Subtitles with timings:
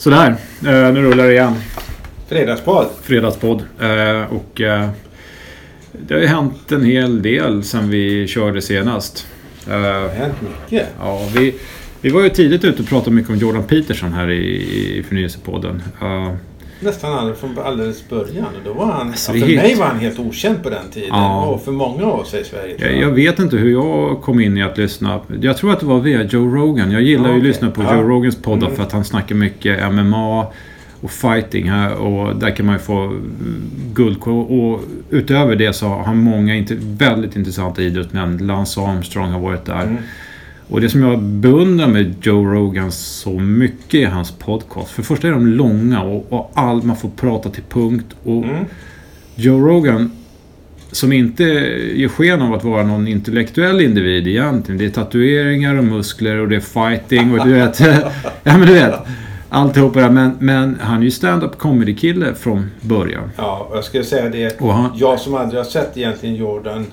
[0.00, 1.54] Sådär, eh, nu rullar det igen.
[2.28, 2.86] Fredagspodd.
[3.02, 3.62] Fredagspodd.
[3.80, 4.88] Eh, och eh,
[5.92, 9.26] det har ju hänt en hel del sen vi körde senast.
[9.64, 10.88] Det har hänt mycket.
[11.00, 11.54] ja, vi,
[12.00, 14.44] vi var ju tidigt ute och pratade mycket om Jordan Peterson här i,
[14.98, 15.82] i Förnyelsepodden.
[16.80, 18.46] Nästan alldeles från alldeles början.
[18.64, 21.08] Då var han, Alltså, för är mig helt- var han helt okänd på den tiden.
[21.12, 21.46] Ja.
[21.46, 22.74] Och för många av oss i Sverige.
[22.78, 25.20] jag, jag vet inte hur jag kom in i att lyssna.
[25.40, 26.90] Jag tror att det var via Joe Rogan.
[26.90, 27.48] Jag gillar Ja, ju att okej.
[27.48, 27.96] lyssna på Ja.
[27.96, 28.76] Joe Rogans poddar Mm.
[28.76, 30.46] för att han snackar mycket MMA
[31.02, 33.16] och fighting här och där kan man ju få
[33.94, 34.60] guldkorn.
[34.60, 38.38] Och utöver det så har han många inte, väldigt intressanta idrottsmän.
[38.38, 39.82] Lance Armstrong har varit där.
[39.82, 39.96] Mm.
[40.70, 44.90] Och det som jag beundrar med Joe Rogan så mycket är hans podcast.
[44.90, 48.06] För det första är de långa och, och all, man får prata till punkt.
[48.24, 48.64] Och Mm.
[49.34, 50.12] Joe Rogan,
[50.92, 51.44] som inte
[51.94, 54.78] ger sken av att vara någon intellektuell individ egentligen.
[54.78, 57.80] Det är tatueringar och muskler och det är fighting och du vet...
[58.42, 58.94] ja men du vet.
[59.48, 60.12] Alltihopa det där.
[60.12, 63.30] Men, men han är ju stand-up comedy-kille från början.
[63.36, 64.60] Ja, och jag skulle säga det.
[64.60, 64.90] Han...
[64.94, 66.86] Jag som aldrig har sett egentligen Jordan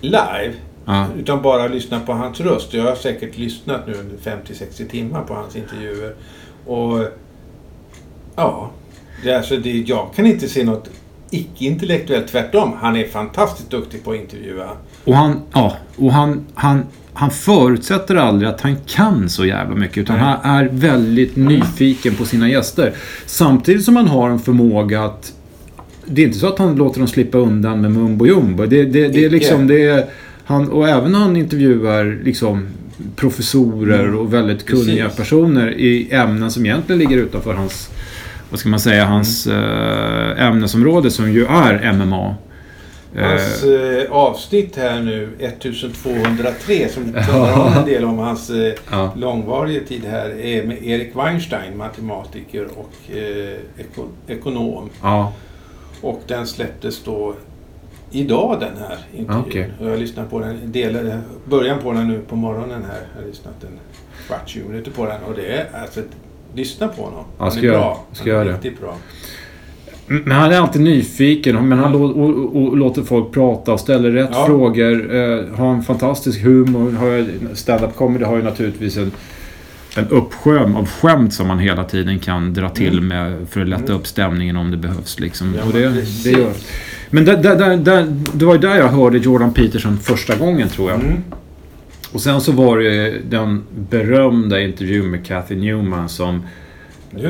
[0.00, 0.52] live.
[0.84, 2.74] Ja, Utan bara lyssnat på hans röst.
[2.74, 6.14] Jag har säkert lyssnat nu under 50-60 timmar på hans intervjuer.
[6.66, 7.04] Och
[8.36, 8.70] ja,
[9.24, 10.90] det, är alltså det, jag kan inte se något
[11.30, 12.28] icke-intellektuellt.
[12.28, 14.70] Tvärtom, han är fantastiskt duktig på att intervjua.
[15.04, 15.40] och han...
[15.52, 16.46] Ja, och han...
[16.54, 20.36] han han förutsätter aldrig att han kan så jävla mycket utan Nej.
[20.42, 22.92] han är väldigt nyfiken på sina gäster.
[23.26, 25.32] Samtidigt som han har en förmåga att...
[26.06, 28.66] Det är inte så att han låter dem slippa undan med mumbo jumbo.
[28.66, 29.28] Det, det, det är Icke.
[29.28, 29.66] liksom...
[29.66, 30.06] Det är,
[30.52, 32.68] han, och även när han intervjuar liksom
[33.16, 34.18] professorer Mm.
[34.18, 35.18] och väldigt kunniga Precis.
[35.18, 37.90] personer i ämnen som egentligen ligger utanför hans...
[38.50, 39.04] Vad ska man säga?
[39.04, 42.34] Hans eh, ämnesområde som ju är MMA.
[43.16, 48.72] Eh, Hans eh, avsnitt här nu, 1203, som talar om en del om hans eh,
[48.90, 49.12] ja.
[49.16, 54.90] långvariga tid här, är med Erik Weinstein, matematiker och eh, eko, ekonom.
[55.02, 55.32] ja.
[56.00, 57.34] Och den släpptes då
[58.12, 59.30] idag den här intervjun.
[59.42, 59.70] Ah, okej.
[59.80, 63.00] Och jag lyssnade på den, delade, början på den nu på morgonen här.
[63.14, 63.78] Jag har lyssnat en
[64.26, 65.22] kvart, 20 minuter på den.
[65.28, 66.00] Och det är alltså,
[66.54, 67.24] lyssna på honom.
[67.38, 68.04] Ja, Han ska är jag- bra.
[68.12, 68.94] ska Han är jag riktigt bra.
[70.06, 74.10] Men han är alltid nyfiken men han och, och, och låter folk prata och ställer
[74.10, 74.46] rätt Ja.
[74.46, 75.14] frågor.
[75.14, 76.92] Eh, har en fantastisk humor.
[76.92, 79.12] Har Stand-up comedy har ju naturligtvis en,
[79.96, 83.08] en uppsjö av skämt som man hela tiden kan dra till Mm.
[83.08, 83.96] med för att lätta Mm.
[83.96, 85.20] upp stämningen om det behövs.
[85.20, 85.54] Liksom.
[85.58, 85.88] Ja, det,
[86.24, 86.52] det, gör.
[87.10, 90.90] men där, där, där, det var ju där jag hörde Jordan Peterson första gången tror
[90.90, 91.00] jag.
[91.00, 91.16] Mm.
[92.12, 96.42] Och sen så var det den berömda intervjun med Kathy Newman som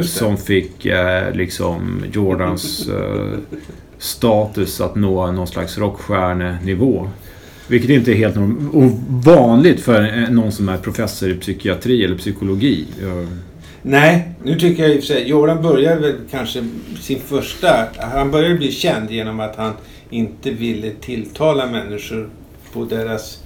[0.02, 3.38] som fick eh, liksom Jordans eh,
[3.98, 7.08] status att nå någon slags rockstjärnenivå.
[7.68, 8.36] Vilket inte är helt
[9.08, 12.86] vanligt för eh, någon som är professor i psykiatri eller psykologi.
[13.82, 16.64] Nej, nu tycker jag i och för sig, Jordan började väl kanske
[17.00, 19.72] sin första, han började bli känd genom att han
[20.10, 22.30] inte ville tilltala människor
[22.72, 23.38] på deras,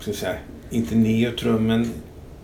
[0.00, 0.34] ska jag säga,
[0.70, 1.90] inte neutrum, men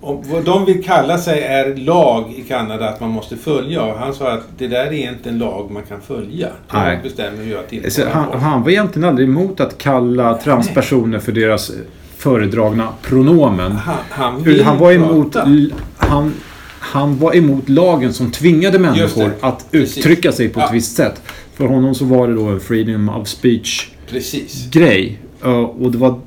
[0.00, 3.82] vad de vill kalla sig är lag i Kanada att man måste följa.
[3.82, 6.48] Och han sa att det där är inte en lag man kan följa.
[6.72, 7.00] Nej.
[7.02, 11.72] Bestämmer hur jag så han, han var egentligen aldrig emot att kalla transpersoner för deras
[12.16, 13.72] föredragna pronomen.
[13.72, 15.36] Han, han, vill Han var emot,
[15.96, 16.32] han,
[16.78, 19.98] han var emot lagen som tvingade människor att Precis.
[19.98, 20.72] uttrycka sig på ett Ja.
[20.72, 21.22] visst sätt.
[21.54, 24.70] För honom så var det då en freedom of speech Precis.
[24.70, 25.18] grej.
[25.44, 26.20] Uh, och, det var,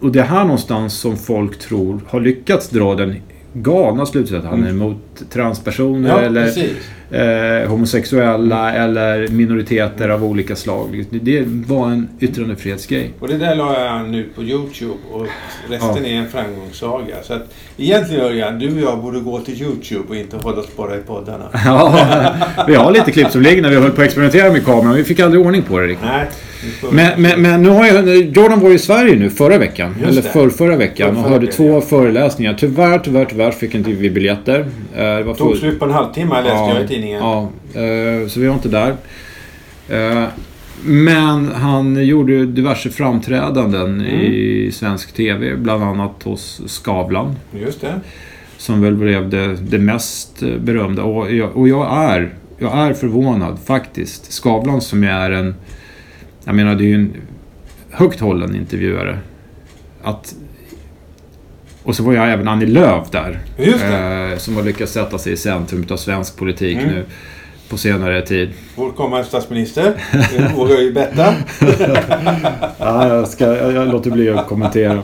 [0.00, 3.14] och det är här någonstans som folk tror har lyckats dra den
[3.52, 4.46] galna slutsatsen.
[4.50, 4.82] Han är Mm.
[4.82, 11.04] emot transpersoner Ja, eller eh, homosexuella eller minoriteter av olika slag.
[11.10, 13.10] Det, var en yttrandefrihetsgrej.
[13.20, 15.26] Och det där la jag nu på Youtube och
[15.70, 17.14] resten är en framgångssaga.
[17.22, 20.76] Så att egentligen Örjan, du och jag borde gå till Youtube och inte hålla oss
[20.76, 21.44] bara i poddarna.
[21.64, 22.34] Ja,
[22.66, 24.94] vi har lite klipp som ligger när vi höll på att experimentera med kameran.
[24.94, 26.06] Vi fick aldrig ordning på det riktigt.
[26.08, 26.26] Nej.
[26.92, 29.94] Men, men, men nu har jag, Jordan var i Sverige nu förra veckan.
[30.00, 31.16] Just eller för, förra veckan.
[31.16, 31.80] Och hörde två ja.
[31.80, 32.54] föreläsningar.
[32.58, 34.60] Tyvärr, tyvärr, tyvärr fick inte vi biljetter.
[34.60, 37.20] Eh, Det var Tog slut på en halvtimme läste jag i tidningen.
[37.22, 38.94] Ja, eh, så vi var inte där.
[39.88, 40.24] Eh,
[40.84, 44.06] Men han gjorde ju diverse framträdanden Mm.
[44.06, 45.56] i svensk TV.
[45.56, 47.36] Bland annat hos Skavlan.
[47.64, 48.00] Just det.
[48.56, 51.02] Som väl blev det, det mest berömda.
[51.02, 54.32] Och jag, och jag är jag är förvånad faktiskt.
[54.32, 55.54] Skavlan som är en...
[56.48, 57.12] Jag menar det är ju en
[57.90, 59.18] högt hållen intervjuare.
[60.02, 60.34] Att,
[61.82, 63.38] och så var jag även Annie Lööf där.
[63.56, 66.88] Eh, som har lyckats sätta sig i centrum av svensk politik Mm.
[66.94, 67.04] nu
[67.68, 68.50] på senare tid.
[68.76, 69.94] Vår kommande statsminister.
[70.80, 71.34] Ju betta.
[72.78, 75.02] Ja, jag, ska, jag, jag låter bli att kommentera.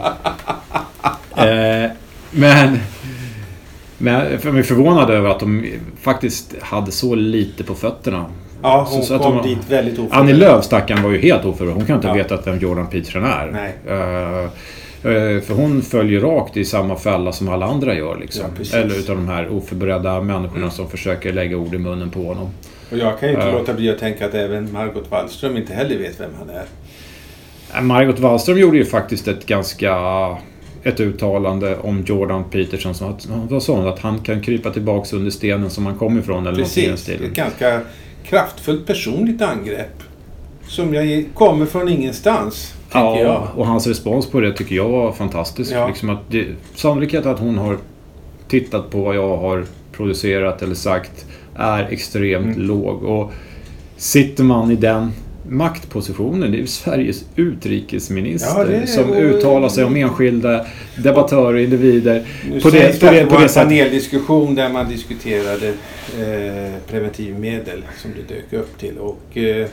[1.37, 1.91] Eh,
[2.31, 2.79] men
[3.99, 8.27] Men jag är förvånad över att de faktiskt hade så lite på fötterna.
[8.65, 10.21] Ja, hon Så- kom de- dit väldigt oförberedd.
[10.21, 11.77] Annie Lööf stackaren var ju helt oförberedd.
[11.77, 12.15] Hon kan inte Ja.
[12.15, 13.51] veta vem Jordan Peterson är.
[13.53, 13.73] Nej.
[13.87, 14.45] Eh,
[15.13, 18.17] eh, för hon följer rakt i samma fälla som alla andra gör.
[18.21, 18.43] Liksom.
[18.43, 18.75] Ja, precis.
[18.75, 22.49] Eller utav de här oförberedda människorna som försöker lägga ord i munnen på honom.
[22.93, 23.53] Och jag kan ju inte Ja.
[23.59, 26.65] låta bli att tänka att även Margot Wallström inte heller vet vem han är.
[27.83, 29.97] Margot Wallström gjorde ju faktiskt ett ganska...
[30.87, 33.89] Ett uttalande om Jordan Peterson som att, vad sa hon?
[33.89, 36.91] Att han kan krypa tillbaks under stenen som han kom ifrån eller något i den
[36.91, 37.05] Precis.
[37.15, 37.33] stilen.
[37.35, 37.81] Ganska
[38.25, 40.03] kraftfullt personligt angrepp.
[40.67, 43.49] Som jag kommer från ingenstans, Ja, jag.
[43.57, 45.73] och hans respons på det tycker jag var fantastisk.
[45.73, 45.89] Ja.
[45.89, 47.79] Liksom att det, sannolikheten att hon har
[48.49, 52.61] tittat på vad jag har producerat eller sagt är extremt Mm.
[52.67, 53.03] låg.
[53.03, 53.33] Och
[53.97, 55.13] sitter man i den
[55.49, 61.55] maktpositionen, det är ju Sveriges utrikesminister Ja, är- som och- uttalar sig om enskilda debattörer
[61.55, 62.23] och individer.
[62.51, 63.69] Nu På det- på det det- på det en sättet.
[63.69, 68.99] paneldiskussion där man diskuterade eh, preventivmedel som det dök upp till.
[68.99, 69.67] Och, eh,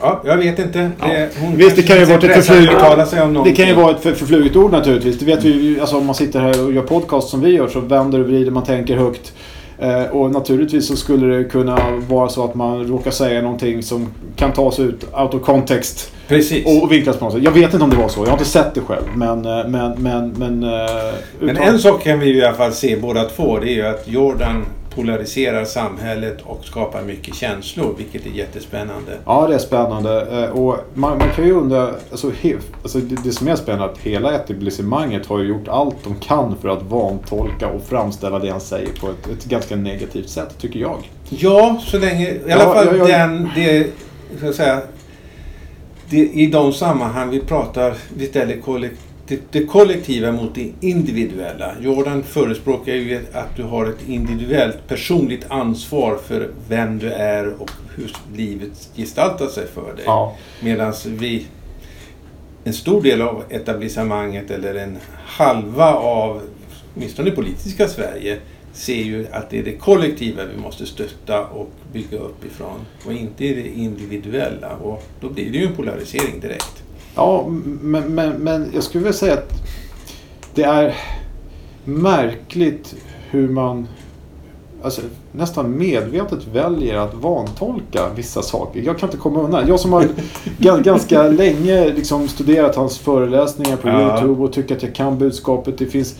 [0.00, 0.90] ja, jag vet inte.
[1.00, 4.12] Det, hon Visst, det kan ju vara ett förfluget- Det kan ju vara ett för-
[4.14, 5.18] förfluget ord naturligtvis.
[5.18, 5.80] Det vet vi ju.
[5.80, 8.50] Alltså om man sitter här och gör podcast som vi gör så vänder och vrider
[8.50, 9.32] man tänker högt.
[9.78, 11.78] Eh, och naturligtvis så skulle det kunna
[12.08, 16.82] vara så att man råkar säga någonting som kan tas ut out of context Precis.
[16.82, 17.42] och, vinklas på något sätt.
[17.42, 18.20] Jag vet inte om det var så.
[18.20, 19.04] Jag har inte sett det själv.
[19.14, 19.46] Men...
[19.46, 23.24] eh, Men, men, men, eh, Men en sak kan vi i alla fall se båda
[23.24, 23.58] två.
[23.58, 24.64] Det är ju att Jordan
[24.98, 29.12] polariserar samhället och skapar mycket känslor, vilket är jättespännande.
[29.24, 30.42] Ja, det är spännande.
[30.44, 33.84] Eh, Och man, man kan ju undra, alltså, he, alltså det, det som är spännande
[33.84, 38.38] är att hela etablissemanget har ju gjort allt de kan för att vantolka och framställa
[38.38, 41.10] det han säger på ett, ett ganska negativt sätt, tycker jag.
[41.28, 42.30] Ja, så länge...
[42.30, 43.18] I alla Ja, fall ja, ja.
[43.18, 43.48] den...
[43.54, 43.86] Det,
[44.36, 44.80] ska jag säga,
[46.10, 48.92] det, I de sammanhang vi pratar, vi ställer kollek,
[49.28, 51.74] det, det kollektiva mot det individuella.
[51.80, 57.70] Jordan förespråkar ju att du har ett individuellt personligt ansvar för vem du är och
[57.96, 60.04] hur livet gestaltar sig för dig.
[60.06, 60.36] Ja.
[60.60, 61.46] Medan vi,
[62.64, 66.40] en stor del av etablissemanget eller en halva av,
[66.94, 68.38] åtminstone politiska Sverige,
[68.72, 73.12] ser ju att det är det kollektiva vi måste stötta och bygga upp ifrån och
[73.12, 74.76] inte det individuella.
[74.76, 76.82] Och då blir det ju en polarisering direkt.
[77.18, 77.46] Ja,
[77.82, 79.52] men, men, men jag skulle vilja säga att
[80.54, 80.94] det är
[81.84, 82.94] märkligt
[83.30, 83.88] hur man
[84.82, 88.82] alltså, nästan medvetet väljer att vantolka vissa saker.
[88.82, 89.68] Jag kan inte komma undan.
[89.68, 90.02] Jag som har
[90.58, 94.02] ga- ganska länge liksom studerat hans föreläsningar på Ja.
[94.20, 95.78] Youtube och tycker att jag kan budskapet.
[95.78, 96.14] Det finns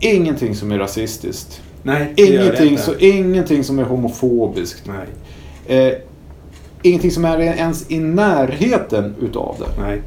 [0.00, 1.62] ingenting som är rasistiskt.
[1.82, 4.82] Nej, Ingenting, så, ingenting som är homofobiskt.
[4.86, 5.06] Nej,
[5.66, 5.92] Eh,
[6.84, 9.82] ingenting som är ens i närheten utav det.
[9.82, 10.02] nej.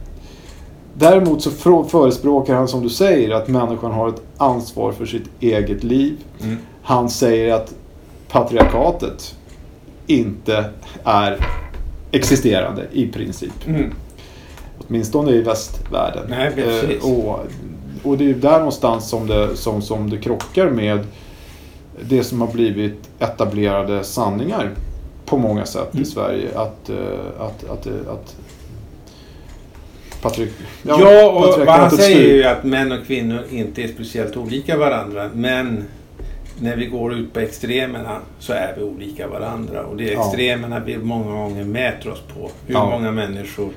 [0.93, 1.51] Däremot så
[1.87, 6.17] förespråkar han som du säger att människan har ett ansvar för sitt eget liv.
[6.43, 6.57] Mm.
[6.81, 7.73] Han säger att
[8.29, 9.35] patriarkatet
[10.07, 10.65] inte
[11.03, 11.37] är
[12.11, 13.67] existerande i princip.
[13.67, 13.93] Mm.
[14.87, 16.25] Åtminstone i västvärlden.
[16.29, 17.03] Nej, precis.
[17.03, 17.39] Eh, och,
[18.03, 20.99] och det är ju där någonstans som det, som, som det krockar med
[22.09, 24.71] det som har blivit etablerade sanningar
[25.27, 26.03] på många sätt Mm.
[26.03, 26.47] i Sverige.
[26.55, 26.95] Att, eh,
[27.39, 28.35] att, att, att, att
[30.21, 30.51] patrik,
[30.83, 32.29] Ja, och vad han säger styr.
[32.29, 35.29] är ju att män och kvinnor inte är speciellt olika varandra.
[35.33, 35.83] Men
[36.59, 39.83] när vi går ut på extremerna så är vi olika varandra.
[39.85, 40.25] Och det är Ja.
[40.27, 42.49] extremerna vi många gånger mäter oss på.
[42.67, 42.89] Hur Ja.
[42.89, 43.69] många människor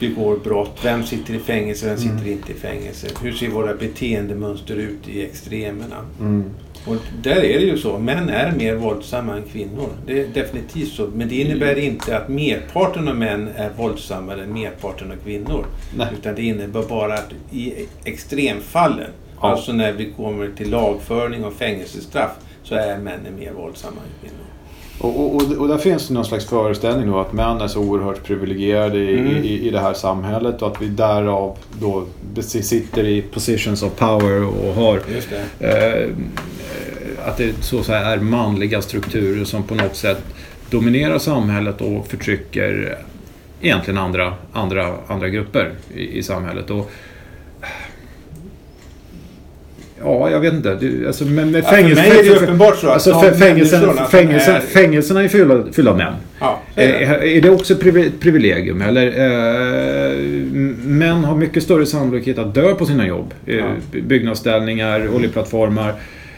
[0.00, 0.78] begår brott?
[0.82, 1.86] Vem sitter i fängelse?
[1.86, 2.32] Vem sitter Mm.
[2.32, 3.06] inte i fängelse?
[3.22, 5.96] Hur ser våra beteendemönster ut i extremerna?
[6.20, 6.44] Mm.
[6.86, 7.98] Och där är det ju så.
[7.98, 9.88] Män är mer våldsamma än kvinnor.
[10.06, 11.06] Det är definitivt så.
[11.14, 15.66] Men det innebär inte att merparten av män är våldsammare än merparten av kvinnor.
[15.96, 16.06] Nej.
[16.18, 17.72] Utan det innebär bara att i
[18.04, 19.10] extremfallen,
[19.42, 19.50] Ja.
[19.50, 22.30] alltså när vi kommer till lagföring och fängelsestraff,
[22.62, 24.44] så är männen mer våldsamma än kvinnor.
[25.00, 28.24] Och, och, och, där finns det någon slags föreställning då att män är så oerhört
[28.24, 29.36] privilegierade i, Mm.
[29.44, 32.04] i, i det här samhället och att vi därav då
[32.42, 35.00] sitter i Positions of power och har
[35.58, 36.04] det.
[36.04, 36.08] eh,
[37.24, 40.22] att det så att säga är manliga strukturer som på något sätt
[40.70, 42.98] dominerar samhället och förtrycker
[43.60, 46.70] egentligen andra, andra, andra grupper i, i samhället.
[46.70, 46.90] Och,
[50.02, 50.74] ja, jag vet inte.
[50.80, 53.82] Det, alltså, men med Ja, för fängelse, mig är det uppenbart så att alltså, fängelsen,
[53.84, 56.12] är- Fängelserna är fyllda, fyllda av män.
[56.40, 56.92] Ja, är det.
[57.04, 58.82] Är, är det också privi- privilegium?
[58.82, 60.16] Eller, eh,
[60.84, 63.34] män har mycket större sannolikhet att dö på sina jobb.
[63.46, 63.64] Eh, Ja.
[64.02, 65.94] Byggnadsställningar, oljeplattformar.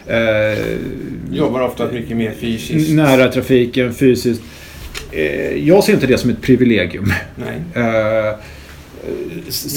[0.07, 0.59] Eh,
[1.31, 2.91] Jobbar ofta mycket mer fysiskt.
[2.91, 4.41] nära trafiken, fysiskt.
[5.11, 7.13] Eh, jag ser inte det som ett privilegium.
[7.35, 7.83] Nej.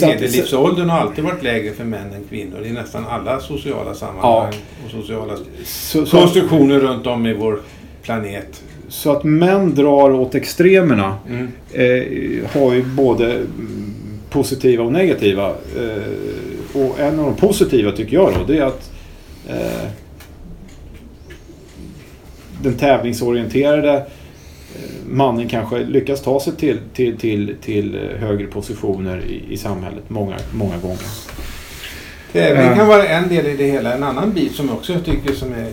[0.00, 4.54] Medellivsåldern har alltid varit lägre för män än kvinnor i nästan alla sociala sammanhang
[4.84, 7.60] och sociala så, så, konstruktioner runt om i vår
[8.02, 8.62] planet.
[8.88, 11.48] så att män drar åt extremerna Mm.
[11.72, 13.94] eh, har ju både mm,
[14.30, 15.48] positiva och negativa.
[15.48, 18.90] Eh, och en av de positiva tycker jag då, det är att
[19.48, 19.88] eh,
[22.62, 24.06] den tävlingsorienterade
[25.10, 30.04] mannen kanske lyckas ta sig till, till, till, till eh, högre positioner i, i samhället
[30.08, 30.98] många, många gånger.
[32.32, 32.74] Tävling Ja.
[32.74, 33.94] kan vara en del i det hela.
[33.94, 35.70] En annan bit som jag också tycker som är,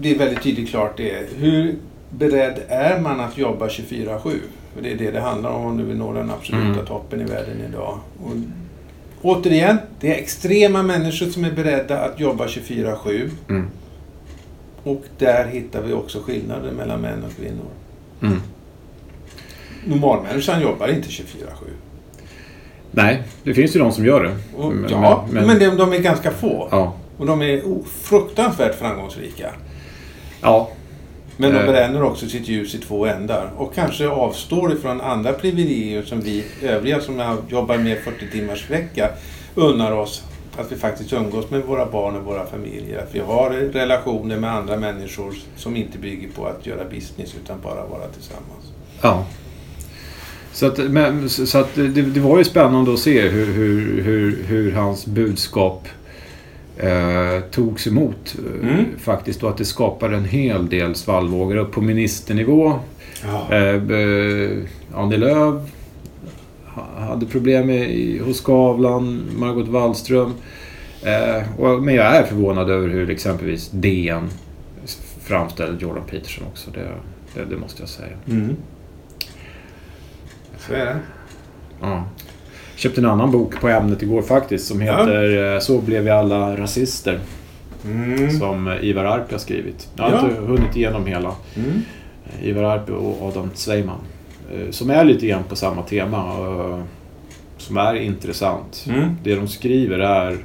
[0.00, 1.74] blir väldigt tydligt klart det är hur
[2.10, 4.18] beredd är man att jobba 24-7?
[4.74, 6.86] För det är det det handlar om om du vill nå den absoluta Mm.
[6.86, 7.98] toppen i världen idag.
[8.24, 8.32] Och,
[9.22, 13.30] återigen, det är extrema människor som är beredda att jobba 24-7.
[13.48, 13.66] Mm.
[14.82, 17.66] Och där hittar vi också skillnader mellan män och kvinnor.
[18.22, 18.40] Mm.
[19.84, 21.24] Normalmänniskan jobbar inte 24-7.
[22.90, 24.36] Nej, det finns ju de som gör det.
[24.56, 26.68] Och, Men- ja, men, men- de, de är ganska få.
[26.70, 26.94] Ja.
[27.18, 27.62] Och de är
[28.02, 29.50] fruktansvärt framgångsrika.
[30.40, 30.70] Ja.
[31.36, 31.66] Men de Eh.
[31.66, 33.50] bränner också sitt ljus i två ändar.
[33.56, 39.10] Och kanske avstår ifrån andra privilegier som vi övriga som jobbar med 40 timmars vecka
[39.54, 40.22] unnar oss.
[40.58, 42.98] Att vi faktiskt umgås med våra barn och våra familjer.
[43.02, 47.56] Att vi har relationer med andra människor som inte bygger på att göra business utan
[47.62, 48.72] bara vara tillsammans.
[49.02, 49.26] Ja.
[50.52, 54.44] Så att, men, så att det, det var ju spännande att se hur, hur, hur,
[54.46, 55.88] hur hans budskap
[56.76, 58.84] eh, togs emot eh, Mm.
[58.98, 59.42] faktiskt.
[59.42, 62.78] Och att det skapade en hel del svallvågor upp på ministernivå.
[63.24, 63.54] Ja.
[63.56, 63.82] Eh,
[64.94, 65.62] Annie Lööf
[66.98, 70.32] hade problem med, i- hos Skavlan, Margot Wallström.
[71.02, 74.28] Eh, och, men jag är förvånad över hur exempelvis DN
[75.22, 76.70] framställde Jordan Peterson också.
[76.70, 76.88] Det,
[77.34, 78.16] det, det måste jag säga.
[78.30, 78.56] Mm.
[80.58, 80.96] Så är det.
[81.80, 82.04] Ja.
[82.76, 84.92] Köpte en annan bok på ämnet igår faktiskt som Ja.
[85.00, 87.20] heter eh, Så blev vi alla rasister.
[87.84, 88.30] Mm.
[88.30, 89.88] Som eh, Ivar Arpi har skrivit.
[89.96, 90.28] Jag har Ja.
[90.28, 91.32] inte hunnit igenom hela.
[91.56, 91.82] Mm.
[92.26, 94.00] Eh, Ivar Arpi och Adam Zweiman.
[94.52, 96.18] Eh, Som är lite grann på samma tema.
[96.18, 96.82] eh,
[97.58, 98.84] Som är intressant.
[98.88, 99.08] Mm.
[99.24, 100.36] Det de skriver är...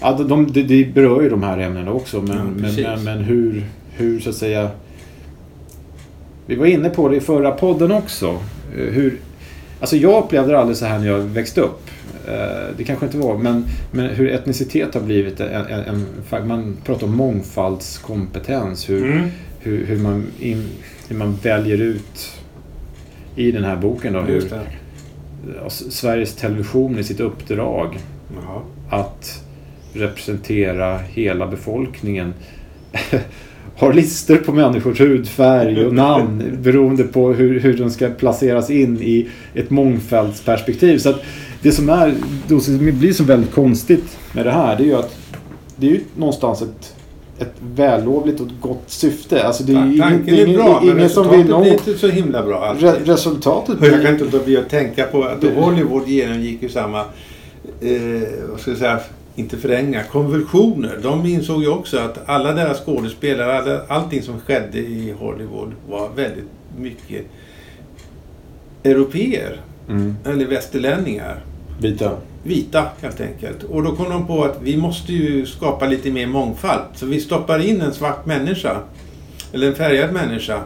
[0.00, 3.18] Ja, de, de, de, berör ju de här ämnena också men, Ja, men, men, men
[3.24, 4.70] hur, hur så att säga...
[6.46, 8.26] Vi var inne på det i förra podden också.
[8.76, 9.18] Eh, Hur,
[9.80, 11.82] alltså jag upplevde det aldrig så här när jag växte upp.
[12.76, 16.48] Det kanske inte var, men, men hur etnicitet har blivit en, en, en...
[16.48, 18.90] Man pratar om mångfaldskompetens.
[18.90, 19.28] Hur, Mm.
[19.58, 20.66] hur, hur, man in,
[21.08, 22.32] hur man väljer ut
[23.36, 24.42] i den här boken då, hur
[25.68, 27.98] Sveriges Television i sitt uppdrag
[28.34, 28.60] Jaha.
[28.90, 29.42] att
[29.92, 32.34] representera hela befolkningen
[33.76, 39.02] har listor på människors hudfärg och namn beroende på hur, hur de ska placeras in
[39.02, 40.98] i ett mångfaldsperspektiv.
[40.98, 41.22] Så att
[41.62, 42.14] det som är,
[42.48, 45.16] det som blir så väldigt konstigt med det här det är ju att
[45.76, 46.95] det är ju någonstans ett,
[47.38, 49.46] ett vällovligt och gott syfte.
[49.46, 51.44] Alltså det är ju ingen, Tanken det är ingen, bra, är men ingen som vill
[51.46, 52.84] blir inte så himla bra alltid.
[52.84, 56.68] Re, resultatet Och jag kan inte låta bli att tänka på att Hollywood genomgick ju
[56.68, 59.00] samma, eh, vad ska jag säga,
[59.34, 60.98] inte föränga, konvulsioner.
[61.02, 66.08] De insåg ju också att alla deras skådespelare, alla, allting som skedde i Hollywood var
[66.16, 67.24] väldigt mycket
[68.84, 71.40] europeer Mm, eller västerlänningar.
[71.80, 72.16] vita.
[72.46, 73.62] Vita helt enkelt.
[73.62, 76.82] Och då kom de på att vi måste ju skapa lite mer mångfald.
[76.94, 78.80] Så vi stoppar in en svart människa.
[79.52, 80.62] Eller en färgad människa.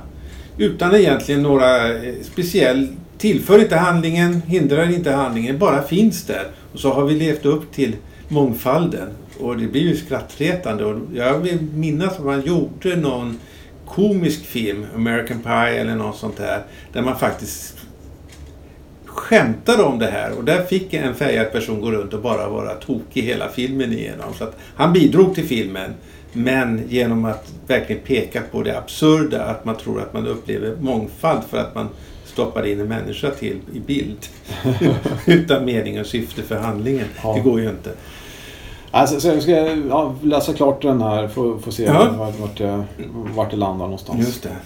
[0.59, 2.89] Utan egentligen några eh, speciell...
[3.19, 6.47] Tillför inte handlingen, hindrar inte handlingen, bara finns där.
[6.73, 7.97] Och så har vi levt upp till
[8.29, 9.09] mångfalden.
[9.41, 10.85] Och det blir ju skrattretande.
[10.85, 13.39] Och jag vill minnas att man gjorde någon
[13.87, 16.63] komisk film, American Pie eller något sånt där.
[16.93, 17.77] Där man faktiskt
[19.15, 22.75] skämtade om det här och där fick en färgad person gå runt och bara vara
[22.75, 24.35] tokig hela filmen igenom.
[24.35, 25.95] Så att han bidrog till filmen
[26.33, 31.43] men genom att verkligen peka på det absurda att man tror att man upplever mångfald
[31.51, 31.89] för att man
[32.25, 34.27] stoppar in en människa till i bild.
[35.27, 37.07] Utan mening och syfte för handlingen.
[37.23, 37.35] Ja.
[37.35, 37.91] Det går ju inte.
[38.91, 39.53] Alltså, så jag ska
[39.89, 42.15] ja, läsa klart den här för få se Ja.
[42.19, 42.85] vart, vart, det,
[43.35, 44.27] vart det landar någonstans.
[44.27, 44.57] Just det.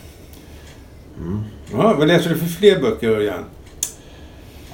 [1.19, 1.43] Mm.
[1.73, 3.45] Ja, vad läser du för fler böcker Örjan?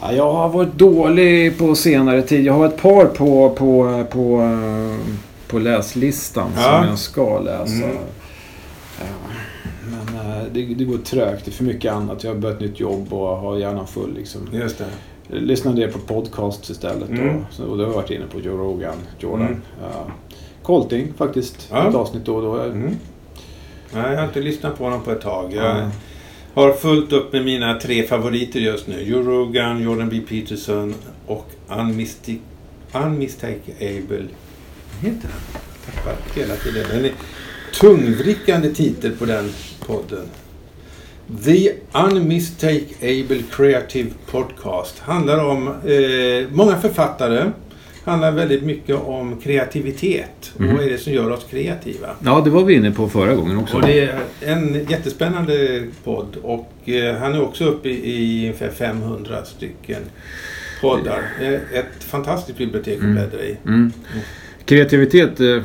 [0.02, 2.44] Ja, jag har varit dålig på senare tid.
[2.44, 4.48] Jag har ett par på, på, på,
[5.48, 6.62] på läslistan Ja.
[6.62, 7.74] som jag ska läsa.
[7.84, 7.96] Mm.
[9.84, 11.44] Men eh, det, det går trögt.
[11.44, 12.24] Det är för mycket annat.
[12.24, 14.14] Jag har börjat nytt jobb och har hjärnan full.
[14.14, 14.40] Liksom.
[14.52, 14.84] Just det.
[15.28, 17.08] Jag lyssnade på podcasts istället.
[17.08, 17.44] Mm.
[17.50, 19.46] Så- och då har jag varit inne på Joe Rogan, Jordan.
[19.46, 19.60] Mm.
[19.82, 20.12] Ja.
[20.62, 21.68] Colting faktiskt.
[21.70, 21.88] Ja.
[21.88, 22.62] Ett avsnitt då och då.
[22.62, 22.96] Mm.
[23.94, 25.52] Nej, jag har inte lyssnat på honom på ett tag.
[25.54, 25.90] Jag Ja
[26.54, 29.02] har fullt upp med mina tre favoriter just nu.
[29.02, 30.20] Joe Rogan, Jordan B.
[30.28, 30.94] Peterson
[31.26, 32.38] och Unmistak
[32.92, 34.26] Unmistakable...
[35.02, 35.62] Vad heter den?
[35.86, 36.86] Jag tappar hela tiden.
[36.90, 37.12] Den är
[37.80, 39.50] tungvrickande titel på den
[39.86, 40.26] podden.
[41.44, 44.98] The Unmistakable Creative Podcast.
[44.98, 47.50] Handlar om eh, många författare.
[48.04, 50.52] Handlar väldigt mycket om kreativitet.
[50.54, 50.76] Och Mhm.
[50.76, 52.08] vad är det som gör oss kreativa?
[52.24, 53.76] Ja, det var vi inne på förra gången också.
[53.76, 59.44] Och det är en jättespännande podd och eh, han är också uppe i, ungefär 500
[59.44, 60.02] stycken
[60.80, 61.22] poddar.
[61.74, 63.14] Ett fantastiskt bibliotek att Mm.
[63.14, 63.56] bläddra i.
[63.66, 63.92] Mm.
[64.64, 65.40] Kreativitet...
[65.40, 65.62] Eh, eh,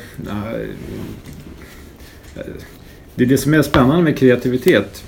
[3.16, 5.04] det är det som är spännande med kreativitet.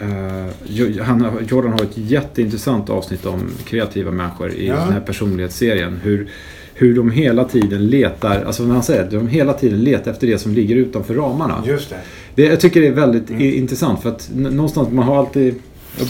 [0.00, 4.74] Eh, han, har- Jordan har ett jätteintressant avsnitt om kreativa människor i Ja.
[4.74, 5.98] den här personlighetsserien.
[6.02, 6.28] Hur,
[6.74, 10.26] hur de hela tiden letar, alltså när han säger att de hela tiden letar efter
[10.26, 11.62] det som ligger utanför ramarna.
[11.66, 11.96] Just det.
[12.34, 13.42] Det, jag tycker det är väldigt Mm.
[13.42, 15.54] intressant för att någonstans man har alltid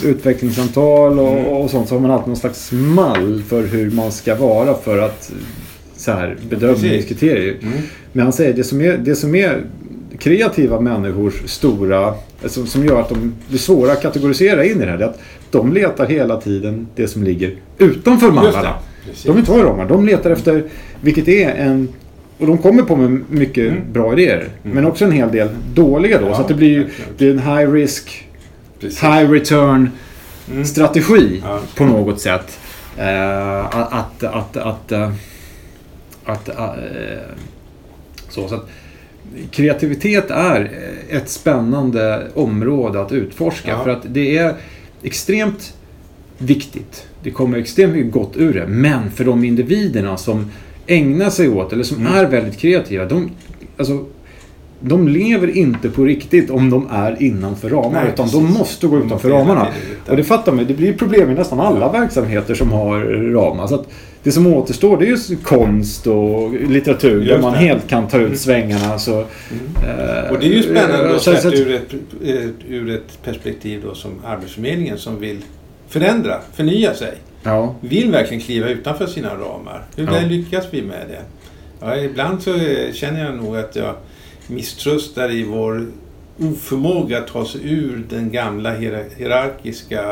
[0.05, 1.45] utvecklingssamtal och, Mm.
[1.47, 4.99] och sånt så har man alltid någon slags mall för hur man ska vara för
[4.99, 5.33] att
[5.97, 7.57] så här, bedömningskriterier.
[7.63, 7.79] Mm.
[8.13, 9.65] Men han säger det som är, det som är
[10.19, 14.91] kreativa människors stora, alltså, som gör att de blir svåra att kategorisera in i det
[14.91, 15.21] här, det är att
[15.51, 18.75] de letar hela tiden det som ligger utanför mallarna.
[19.25, 19.89] De vill inte ha ramar.
[19.89, 20.65] De letar efter,
[21.01, 21.89] vilket är en...
[22.39, 23.93] Och de kommer på med mycket Mm.
[23.93, 24.37] bra idéer.
[24.63, 24.75] Mm.
[24.75, 26.27] Men också en hel del dåliga då.
[26.27, 26.87] Ja, så att det blir ju
[27.19, 28.29] det är en high risk,
[28.81, 29.03] Precis.
[29.03, 29.91] high return
[30.53, 30.65] Mm.
[30.65, 31.61] strategi Ja.
[31.77, 32.59] på något sätt.
[32.99, 35.11] Eh, att, att, att, att, eh,
[36.25, 36.55] att, eh,
[38.29, 38.69] så, så att
[39.51, 40.71] kreativitet är
[41.11, 43.71] ett spännande område att utforska.
[43.71, 43.85] Ja.
[43.85, 44.55] För att det är
[45.03, 45.75] extremt
[46.39, 47.07] viktigt.
[47.23, 48.67] Det kommer extremt mycket gott ur det.
[48.67, 50.51] Men för de individerna som
[50.87, 52.15] ägnar sig åt, eller som Mm.
[52.15, 53.05] är väldigt kreativa.
[53.05, 53.31] De,
[53.77, 54.05] alltså,
[54.81, 57.91] de lever inte på riktigt om de är innanför ramar.
[57.91, 58.33] Nej, utan precis.
[58.41, 59.69] de måste gå De utanför måste ramarna.
[60.09, 63.01] Och det fattar man, det blir problem i nästan alla verksamheter som har
[63.33, 63.67] ramar.
[63.67, 63.89] Så att
[64.29, 67.59] det som återstår det är ju konst och litteratur där Just man det.
[67.59, 68.37] helt kan ta ut Mm.
[68.39, 68.99] svängarna.
[68.99, 69.27] Så, Mm.
[69.99, 71.93] eh, Och det är ju spännande eh, då, så- sett så att- ur ett,
[72.25, 75.39] ett, ur ett perspektiv då som Arbetsförmedlingen som vill
[75.89, 77.15] förändra, förnya sig.
[77.43, 79.85] Ja, Vill verkligen kliva utanför sina ramar.
[79.97, 80.21] Hur Ja.
[80.29, 81.21] lyckas vi med det?
[81.81, 83.95] Ja, ibland så eh, känner jag nog att jag
[84.47, 85.87] misströstar i vår
[86.41, 90.03] oförmåga att ta sig ur den gamla hier- hierarkiska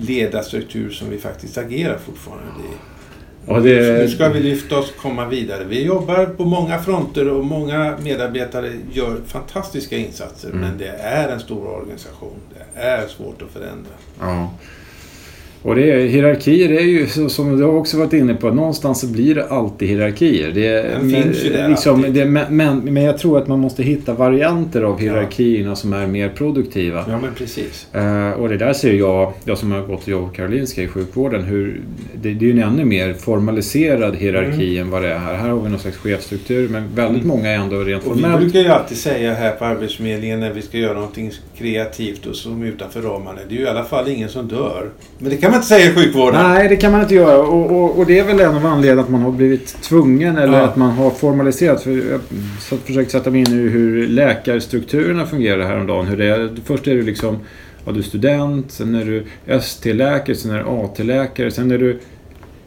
[0.00, 2.72] ledarstruktur som vi faktiskt agerar fortfarande i.
[3.46, 5.64] Ja, det- Nu ska vi lyfta oss och komma vidare.
[5.64, 10.48] Vi jobbar på många fronter och många medarbetare gör fantastiska insatser.
[10.48, 10.60] Mm.
[10.60, 12.36] Men det är en stor organisation.
[12.54, 13.90] Det är svårt att förändra.
[14.20, 14.50] ja.
[15.62, 18.50] Och det är, hierarkier är ju som du också varit inne på.
[18.50, 20.50] Någonstans så blir det alltid hierarkier.
[20.54, 24.14] Det, Den finns ju där liksom, det, men, men jag tror att man måste hitta
[24.14, 27.04] varianter av hierarkierna som är mer produktiva.
[27.08, 27.86] Ja, men precis.
[27.94, 30.88] Eh, och det där ser jag, jag som har gått och jobbat på Karolinska i
[30.88, 31.80] sjukvården, hur
[32.22, 35.34] det, det är ju en ännu mer formaliserad hierarki än vad det är här.
[35.34, 37.36] Här har vi någon slags chefstruktur, men väldigt Mm.
[37.36, 38.40] många är ändå rent Och vi formellt.
[38.42, 42.62] brukar ju alltid säga här på Arbetsförmedlingen när vi ska göra någonting kreativt och som
[42.62, 43.38] utanför ramarna.
[43.48, 44.90] Det är ju i alla fall ingen som dör.
[45.18, 46.42] Men det kan man inte säga i sjukvården.
[46.42, 47.38] Nej, det kan man inte göra.
[47.38, 50.58] Och, och, och det är väl en av anledningarna att man har blivit tvungen eller
[50.58, 50.64] Ja.
[50.64, 51.82] att man har formaliserat.
[51.82, 52.20] För jag
[52.70, 56.06] har försökt sätta mig in i hur läkarstrukturerna fungerar häromdagen.
[56.06, 56.50] Hur det är.
[56.64, 57.38] Först är du liksom
[57.84, 61.98] ja, du är student, sen är du ST-läkare, sen är du AT-läkare, sen är du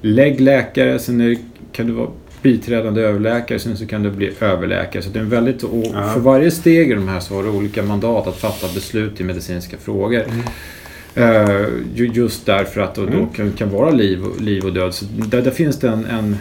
[0.02, 1.38] läggläkare, sen är,
[1.72, 2.10] kan du vara
[2.42, 5.04] biträdande överläkare, sen så kan du bli överläkare.
[5.04, 7.50] Så det är en väldigt, och för varje steg i de här så har du
[7.50, 10.24] olika mandat att fatta beslut i medicinska frågor.
[10.24, 10.42] Mm.
[11.16, 13.30] Eh, ju- just därför att det då Mm.
[13.30, 14.94] kan, kan vara liv, och- liv och död.
[14.94, 16.38] Så där, där finns det en, en,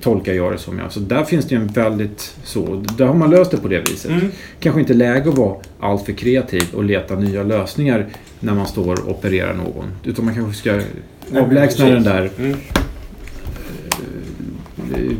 [0.00, 3.30] tolkar jag det som jag, så där finns det en väldigt så, där har man
[3.30, 4.10] löst det på det viset.
[4.10, 4.30] Mm.
[4.60, 8.06] Kanske inte läge att vara alltför kreativ och leta nya lösningar
[8.40, 9.84] när man står och opererar någon.
[10.04, 10.80] Utan man kanske ska
[11.30, 12.50] men avlägsna den där Mm.
[12.50, 12.56] eh,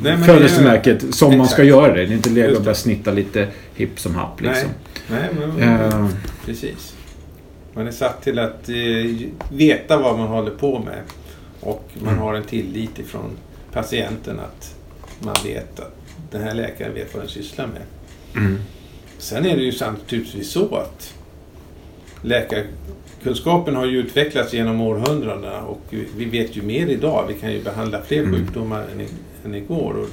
[0.03, 1.69] men födelsemärket som man ska Exakt.
[1.69, 2.07] göra det.
[2.07, 4.69] Det är inte läge att börja snitta lite hipp som happ liksom.
[5.11, 6.07] Nej, men, Eh,
[6.47, 6.94] precis.
[7.75, 11.01] Man är satt till att eh, veta vad man håller på med.
[11.61, 12.21] Och man Mm.
[12.23, 13.31] har en tillit ifrån
[13.73, 14.75] patienten att
[15.21, 15.95] man vet att
[16.31, 17.83] den här läkaren vet vad den sysslar med.
[18.45, 18.59] mm.
[19.19, 21.15] Sen är det ju naturligtvis så att
[22.23, 25.81] läkarkunskapen har ju utvecklats genom århundradena och
[26.17, 27.25] vi- vet ju mer idag.
[27.29, 28.35] Vi kan ju behandla fler Mm.
[28.35, 29.07] sjukdomar än,
[29.45, 29.95] än igår.
[29.97, 30.09] Och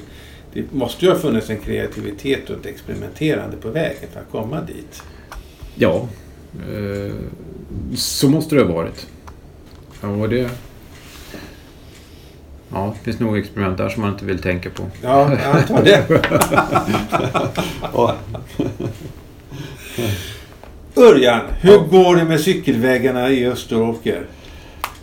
[0.52, 4.60] det måste ju ha funnits en kreativitet och ett experimenterande på vägen för att komma
[4.60, 5.02] dit.
[5.74, 6.08] Ja,
[6.68, 7.12] eh,
[7.96, 9.06] så måste det ha varit.
[10.02, 10.48] Ja, och det...
[12.74, 14.82] Ja, det finns nog experiment där som man inte vill tänka på.
[15.02, 16.04] Ja, jag antar det.
[17.92, 18.14] Ja.
[20.96, 21.78] Örjan, hur Ja.
[21.90, 24.22] går det med cykelvägarna i Österåker?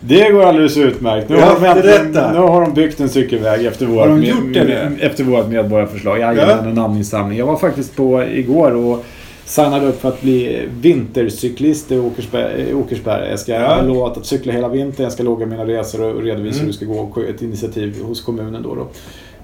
[0.00, 1.28] Det går alldeles utmärkt.
[1.28, 4.54] Nu, Ja, har, de äntligen- nu har de byggt en cykelväg efter vårt, de gjort
[4.54, 4.98] det nu?
[5.00, 6.18] efter vårt medborgarförslag.
[6.18, 6.32] Ja.
[6.34, 7.38] Jajamän, en namninsamling.
[7.38, 9.04] Jag var faktiskt på igår och
[9.50, 12.56] signade upp för att bli vintercyklist i Åkersberga.
[12.68, 13.30] i Åkersberga.
[13.30, 13.82] Jag ska Ja.
[13.82, 15.02] lovat att cykla hela vintern.
[15.04, 16.60] Jag ska logga mina resor och redovisa Mm.
[16.60, 17.22] hur det ska gå.
[17.28, 18.74] Ett initiativ hos kommunen då.
[18.74, 18.86] då.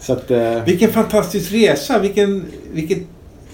[0.01, 1.99] Så att, eh, Vilken fantastisk resa.
[1.99, 2.99] Vilken, vilket,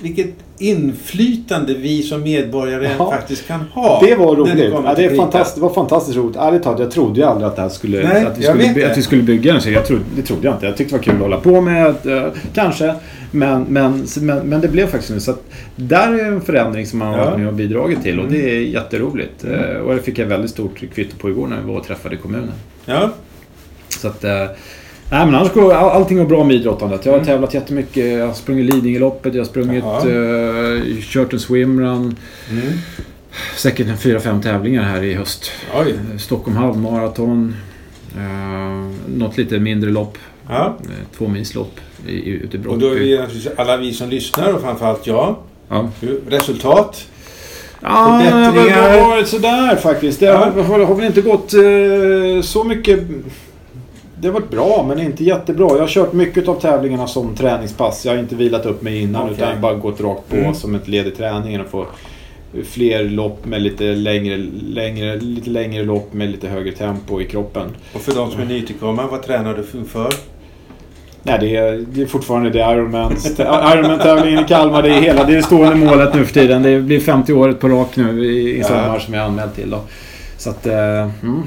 [0.03, 3.11] vilket inflytande vi som medborgare Ja.
[3.11, 4.01] faktiskt kan ha.
[4.05, 4.73] Det var roligt.
[4.73, 6.37] kommer Ja, det, är fantastiskt, det var fantastiskt roligt.
[6.37, 8.09] Ärligt talat, jag trodde ju aldrig att det här skulle...
[8.09, 8.91] Nej, att, vi skulle det.
[8.91, 9.75] att vi skulle bygga en cykel.
[9.75, 10.67] Jag trodde, det trodde jag inte.
[10.67, 12.07] Jag tyckte det var kul att hålla på med.
[12.07, 12.95] eh, kanske.
[13.31, 15.21] Men, men, men, men det blev faktiskt nu.
[15.21, 15.43] Så att
[15.77, 18.19] där är en förändring som man har varit med och bidragit till.
[18.21, 18.39] Och Mm.
[18.41, 19.45] det är jätteroligt.
[19.45, 19.61] Mm.
[19.61, 22.17] Eh, Och det fick jag väldigt stort kvitto på igår när jag var och träffade
[22.17, 22.53] kommunen.
[22.85, 23.11] Ja.
[23.89, 24.25] Så att...
[25.13, 27.05] Nej men annars går all, allting går bra med idrottandet.
[27.05, 27.27] Jag har Mm.
[27.27, 28.19] tävlat jättemycket.
[28.19, 29.85] Jag har sprungit Lidingöloppet, jag har sprungit...
[30.07, 32.17] Uh, kört en swimrun.
[32.51, 32.63] Mm.
[33.57, 35.51] Säkert en fyra, fem tävlingar här i höst.
[35.81, 35.95] Oj.
[36.19, 37.57] Stockholm halvmaraton.
[38.17, 40.19] Uh, något lite mindre lopp.
[40.49, 40.77] Ja.
[40.85, 43.05] Uh, två milslopp i, ute i Och då är Brottby.
[43.09, 45.37] vi naturligtvis alla vi som lyssnar och framförallt jag.
[45.69, 45.89] Ja.
[46.29, 47.07] Resultat?
[47.81, 48.23] Ja,
[48.55, 50.21] det har varit sådär faktiskt.
[50.21, 53.01] Det har, har, har väl inte gått eh, så mycket...
[54.23, 55.69] Det har varit bra, men inte jättebra.
[55.73, 58.05] Jag har kört mycket av tävlingarna som träningspass.
[58.07, 59.35] Jag har inte vilat upp mig innan Okej.
[59.37, 60.55] utan bara gått rakt på Mm.
[60.55, 61.87] som ett led i träningen och få
[62.65, 67.69] fler lopp med lite längre, längre, lite längre lopp med lite högre tempo i kroppen.
[67.95, 70.15] Och för de som är nytillkomna, vad tränar du för-?
[71.23, 73.13] Nej, det är, det är fortfarande det Ironman.
[73.39, 76.63] Ironman-tävlingen i Kalmar, det är hela det är stående målet nu för tiden.
[76.63, 78.65] Det blir 50 året på rak nu i, i Ja.
[78.69, 79.71] sommar som jag är anmäld till.
[79.71, 79.81] Då.
[80.37, 80.67] Så att...
[80.67, 81.43] Eh, mm.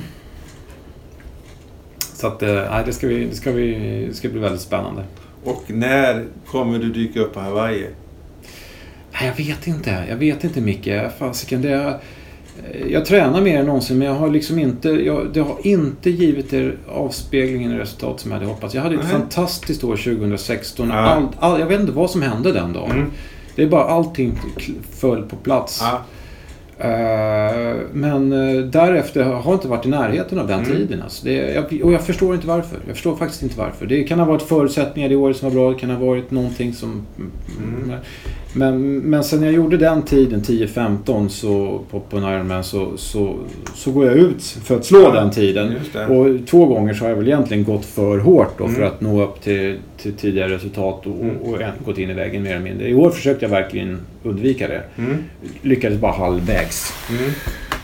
[2.25, 5.03] Så att, eh, det ska, vi, det, ska vi, det ska bli väldigt spännande.
[5.43, 7.87] Och när kommer du dyka upp på Hawaii?
[9.11, 10.05] Nej, jag vet inte.
[10.09, 10.89] Jag vet inte Micke.
[11.19, 11.99] Fasiken, det är,
[12.89, 16.53] jag tränar mer än någonsin men jag har liksom inte, jag, det har inte givit
[16.53, 18.75] er avspeglingen i resultat som jag hade hoppats.
[18.75, 19.11] Jag hade ett Nej.
[19.11, 20.89] fantastiskt år 2016.
[20.89, 20.95] Ja.
[20.95, 22.91] All, all, jag vet inte vad som hände den dagen.
[22.91, 23.11] Mm.
[23.55, 24.39] Det är bara allting
[24.91, 25.79] föll på plats.
[25.81, 26.01] Ja.
[26.79, 30.71] Eh, men eh, därefter har jag inte varit i närheten av den Mm.
[30.77, 31.01] tiden.
[31.01, 31.25] Alltså.
[31.25, 32.77] Det, jag, och jag förstår inte varför.
[32.87, 33.85] Jag förstår faktiskt inte varför.
[33.85, 35.71] Det kan ha varit förutsättningar det året som var bra.
[35.73, 37.05] Det kan ha varit någonting som...
[37.57, 37.99] Mm.
[38.57, 43.35] Men, men sen jag gjorde den tiden, 10-15, så, på, på en Ironman, så, så,
[43.75, 45.73] så går jag ut för att slå Ja, den tiden.
[46.09, 48.87] Och två gånger så har jag väl egentligen gått för hårt då för Mm.
[48.87, 51.37] att nå upp till, till tidigare resultat och, Mm.
[51.37, 52.89] och, och gått in i väggen mer eller mindre.
[52.89, 54.81] I år försökte jag verkligen undvika det.
[54.97, 55.17] Mm.
[55.61, 56.93] Lyckades bara halvvägs.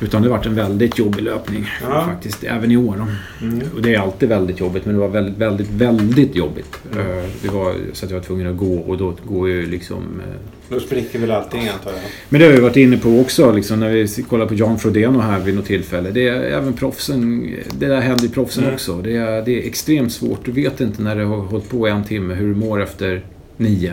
[0.01, 2.05] Utan det varit en väldigt jobbig löpning Ja.
[2.05, 3.05] faktiskt, även i år.
[3.41, 3.59] Mm.
[3.75, 6.77] Och det är alltid väldigt jobbigt, men det var väldigt, väldigt, väldigt jobbigt.
[6.93, 7.07] Mm.
[7.17, 9.97] Eh, Det var så att jag var tvungen att gå och då går ju liksom...
[10.27, 10.35] eh,
[10.69, 11.99] Då spricker väl allting antar jag.
[12.29, 15.19] Men det har vi varit inne på också, liksom, när vi kollar på Jan Frodeno
[15.19, 16.11] här vid något tillfälle.
[16.11, 18.73] Det är även proffsen, det där händer i proffsen Mm.
[18.75, 19.01] också.
[19.01, 20.45] Det är, det är extremt svårt.
[20.45, 23.21] Du vet inte när det har hållit på en timme hur du mår efter
[23.57, 23.91] nio.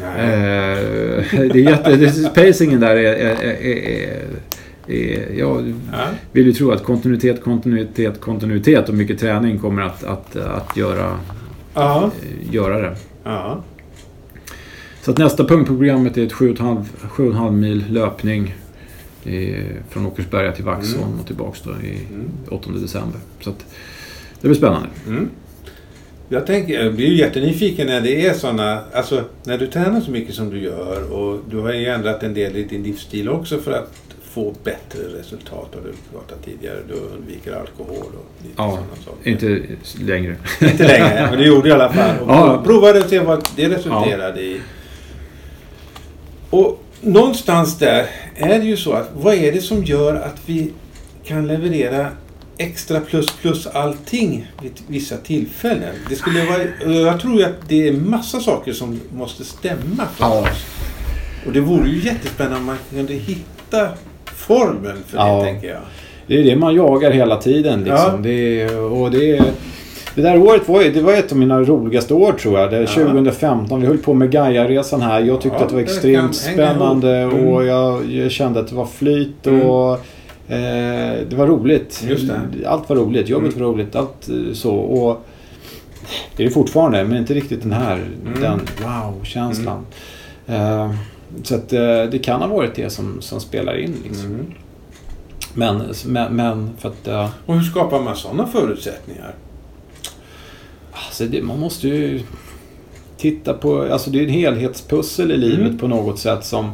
[0.00, 0.08] Nej.
[0.20, 3.14] Eh, det är jätte, det, pacingen där är...
[3.14, 4.22] är, är, är,
[4.88, 5.98] är jag Ja.
[6.32, 11.18] vill ju tro att kontinuitet, kontinuitet, kontinuitet och mycket träning kommer att, att, att göra,
[11.74, 12.10] Ja.
[12.22, 12.96] eh, göra det.
[13.24, 13.62] Ja.
[15.02, 18.54] Så att nästa punkt på programmet är ett 7,5 7,5 mil löpning
[19.24, 21.20] eh, från Åkersberga till Vaxholm Mm.
[21.20, 22.28] och tillbaks då i Mm.
[22.50, 23.20] 8 december.
[23.40, 23.64] Så att
[24.40, 24.88] det blir spännande.
[25.06, 25.28] Mm.
[26.28, 30.10] Jag, tänker, jag blir ju jättenyfiken när det är sådana, alltså när du tränar så
[30.10, 33.58] mycket som du gör och du har ju ändrat en del i din livsstil också
[33.58, 33.92] för att
[34.32, 36.76] få bättre resultat har du pratat tidigare.
[36.88, 39.30] Du undviker alkohol och lite Ja, saker.
[39.30, 39.66] Inte
[40.04, 40.36] längre.
[40.60, 42.18] Inte längre, men det gjorde du i alla fall.
[42.20, 42.62] Och Ja.
[42.64, 44.60] Provade att se vad det resulterade i.
[46.50, 50.72] Och någonstans där är det ju så att vad är det som gör att vi
[51.24, 52.08] kan leverera
[52.58, 55.94] extra plus plus allting vid vissa tillfällen?
[56.08, 60.40] Det skulle vara, jag tror att det är massa saker som måste stämma för Ja.
[60.40, 60.66] oss.
[61.46, 63.88] Och det vore ju jättespännande om man kunde hitta
[64.42, 65.38] formeln för Ja.
[65.38, 65.80] det, tänker jag.
[66.26, 67.78] Det är det man jagar hela tiden.
[67.84, 67.96] Liksom.
[68.14, 68.18] Ja.
[68.22, 69.42] Det, och det,
[70.14, 72.70] det där året var, det var ett av mina roligaste år tror jag.
[72.70, 72.86] Det är Ja.
[72.86, 73.80] 2015.
[73.80, 75.20] Vi höll på med Gaia-resan här.
[75.20, 77.16] Jag tyckte Ja, att det var extremt spännande.
[77.16, 77.46] Mm.
[77.48, 79.62] och jag, jag kände att det var flyt Mm.
[79.62, 79.92] och
[80.48, 82.04] eh, det var roligt.
[82.08, 82.66] Det.
[82.66, 83.28] Allt var roligt.
[83.28, 83.62] Jobbet Mm.
[83.66, 83.96] var roligt.
[83.96, 84.74] Allt eh, så.
[84.74, 85.20] Och
[86.36, 87.94] det är det fortfarande, men inte riktigt den här
[88.26, 88.40] Mm.
[88.40, 89.86] den wow-känslan.
[90.46, 90.90] Eh,
[91.42, 93.94] så att eh, det kan ha varit det som, som spelar in.
[94.04, 94.26] Liksom.
[94.26, 94.46] Mm.
[95.54, 97.08] Men, men, men för att...
[97.08, 99.34] eh, Och hur skapar man sådana förutsättningar?
[100.92, 102.20] Alltså det, man måste ju
[103.16, 105.78] titta på, alltså det är en helhetspussel i livet Mm.
[105.78, 106.70] på något sätt som,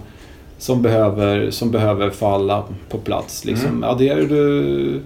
[0.58, 3.44] som, behöver, som behöver falla på plats.
[3.44, 3.68] Liksom.
[3.68, 3.84] Mm.
[3.84, 5.00] Adderar du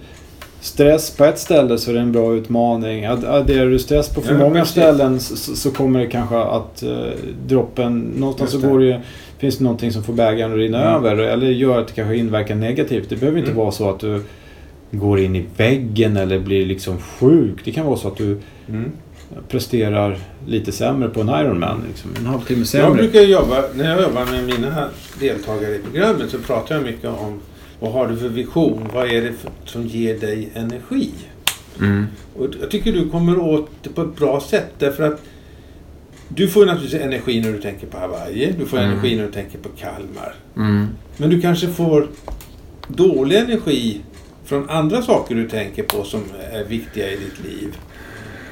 [0.61, 3.05] stress på ett ställe så är det en bra utmaning.
[3.05, 4.71] Ad- Adderar du stress på för Ja, många precis.
[4.71, 6.97] ställen så, så- kommer det kanske att uh,
[7.47, 7.99] droppen...
[7.99, 9.01] Någonstans så går det,
[9.43, 10.93] finns det någonting som får bägaren att rinna Mm.
[11.05, 11.15] över.
[11.23, 13.09] Eller gör att det kanske inverkar negativt.
[13.09, 13.59] Det behöver inte Mm.
[13.63, 14.21] vara så att du
[14.91, 17.55] går in i väggen eller blir liksom sjuk.
[17.63, 18.91] Det kan vara så att du Mm.
[19.49, 21.83] presterar lite sämre på en Ironman.
[21.87, 22.11] Liksom.
[22.19, 22.93] En halvtimme Jag sämre.
[23.01, 27.39] brukar jobba, när jag jobbar med mina deltagare i programmet så pratar jag mycket om
[27.79, 28.81] vad har du för vision?
[28.93, 29.31] Vad är det
[29.65, 31.09] som ger dig energi?
[31.79, 32.05] Mm.
[32.37, 35.21] Och jag tycker du kommer åt det på ett bra sätt därför att
[36.27, 38.53] du får naturligtvis energi när du tänker på Hawaii.
[38.59, 38.91] Du får Mm.
[38.91, 40.35] energi när du tänker på Kalmar.
[40.55, 40.87] Mm.
[41.17, 42.07] Men du kanske får
[42.87, 44.01] dålig energi
[44.45, 47.77] från andra saker du tänker på som är viktiga i ditt liv.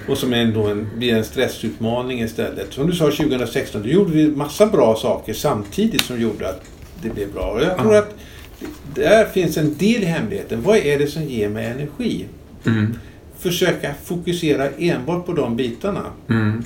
[0.07, 2.73] Och som ändå en, blir en stressutmaning istället.
[2.73, 6.61] Som du sa 2016, då gjorde vi massa bra saker samtidigt som gjorde att
[7.03, 7.51] det blev bra.
[7.51, 8.15] Och jag tror att
[8.95, 10.61] där finns en del i hemligheten.
[10.61, 12.25] Vad är det som ger mig energi?
[12.65, 12.95] Mm.
[13.39, 16.03] Försöka fokusera enbart på de bitarna.
[16.29, 16.63] Mm.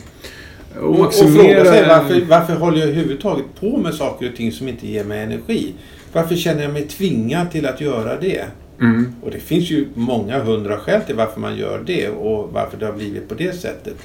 [0.81, 4.67] Och, och fråga sig varför, varför håller jag överhuvudtaget på med saker och ting som
[4.67, 5.73] inte ger mig energi?
[6.13, 8.45] Varför känner jag mig tvingad till att göra det?
[8.81, 9.15] Mm.
[9.23, 12.85] Och det finns ju många hundra skäl till varför man gör det och varför det
[12.85, 13.95] har blivit på det sättet.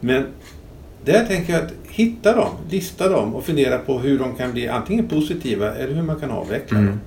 [0.00, 0.26] Men
[1.04, 4.68] där tänker jag att hitta dem, lista dem och fundera på hur de kan bli
[4.68, 6.90] antingen positiva eller hur man kan avveckla Mm.
[6.90, 7.00] dem.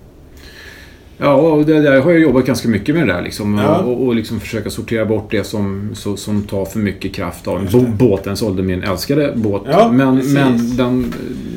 [1.23, 3.21] Ja, och det där har jag jobbat ganska mycket med det där.
[3.21, 3.77] Liksom, Ja.
[3.77, 7.57] och, och liksom försöka sortera bort det som, så, som tar för mycket kraft av
[7.57, 7.63] en.
[7.63, 7.79] Just det.
[7.79, 9.61] Bo, båten sålde min älskade båt.
[9.71, 10.33] Ja, men, precis.
[10.33, 11.13] men den,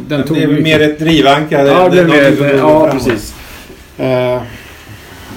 [0.09, 1.69] den Det tog är väl mycket- mer ett drivankare.
[1.69, 3.35] Ja, det är någonting mer, ja precis.
[3.99, 4.43] Eh,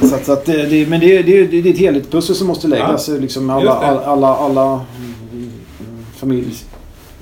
[0.02, 2.68] så att, så att det, det, men det, det, det är ett helhetspussel som måste
[2.68, 3.08] läggas.
[3.08, 3.88] Liksom alla, just det.
[3.88, 4.72] alla, alla, alla
[5.32, 5.50] mm,
[6.18, 6.54] familj...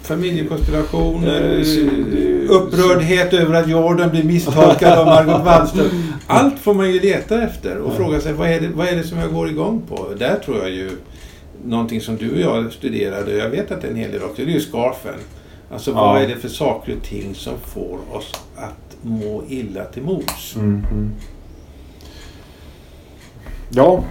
[0.02, 6.14] Familjekonstellationer, Eh, upprördhet över att Jordan blir misstolkad av Margot Wallström.
[6.28, 9.04] Allt får man ju leta efter och fråga sig vad är, det, vad är det
[9.04, 10.08] som jag går igång på?
[10.18, 10.90] Där tror jag ju
[11.66, 14.24] någonting som du och jag studerade, och jag vet att det är en hel del
[14.24, 15.20] också, det är ju scarfen.
[15.72, 15.96] Alltså Ja.
[15.96, 20.56] vad är det för saker och ting som får oss att må illa till mods?
[20.56, 21.12] Mm, mm.
[23.70, 24.04] Ja.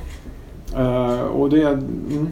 [0.76, 1.62] Eh, och det...
[1.62, 2.28] Mm.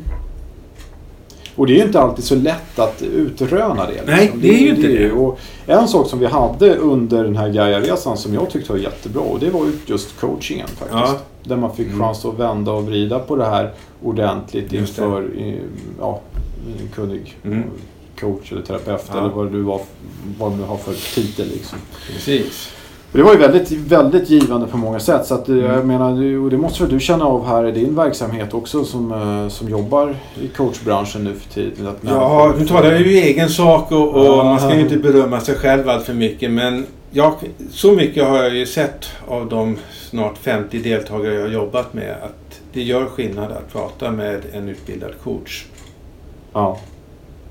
[1.57, 3.91] Och det är ju inte alltid så lätt att utröna det.
[3.93, 4.11] liksom.
[4.11, 5.13] Nej, det är ju inte det.
[5.13, 9.23] Och en sak som vi hade under den här Gaia-resan som jag tyckte var jättebra
[9.23, 10.91] och det var ju just coachingen faktiskt.
[10.93, 11.19] Ja.
[11.45, 12.01] Där man fick Mm.
[12.01, 13.71] chans att vända och vrida på det här
[14.03, 15.29] ordentligt Just inför
[16.01, 16.21] ja,
[16.81, 17.63] en kunnig Mm.
[18.21, 19.19] coach eller terapeut Ja.
[19.21, 19.81] eller vad du, var,
[20.39, 21.47] vad du har för titel.
[21.53, 21.79] Liksom.
[22.13, 22.71] Precis.
[23.17, 25.27] Det var ju väldigt, väldigt givande på många sätt.
[25.27, 25.71] Så att, eh, Mm.
[25.71, 29.13] jag menar, och det måste väl du känna av här i din verksamhet också som,
[29.13, 31.87] eh, som jobbar i coachbranschen nu för tiden.
[31.87, 34.45] Att Ja, nu talar jag ju egen sak och, och Ja.
[34.45, 36.51] man ska ju inte berömma sig själv allt för mycket.
[36.51, 37.33] Men jag,
[37.71, 39.77] så mycket har jag ju sett av de
[40.11, 44.69] snart 50 deltagare jag har jobbat med att det gör skillnad att prata med en
[44.69, 45.65] utbildad coach.
[46.53, 46.79] Ja,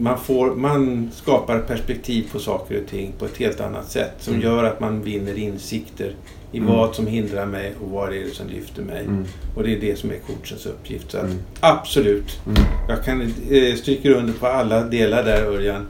[0.03, 4.33] Man, får, man skapar perspektiv på saker och ting på ett helt annat sätt som
[4.33, 4.45] Mm.
[4.45, 6.15] gör att man vinner insikter
[6.51, 6.69] i Mm.
[6.73, 9.01] vad som hindrar mig och vad det är som lyfter mig.
[9.05, 11.11] mm, Och det är det som är coachens uppgift.
[11.11, 11.37] Så att, Mm.
[11.59, 12.61] absolut, mm.
[12.89, 15.85] jag kan eh, stryka under på alla delar där Örjan.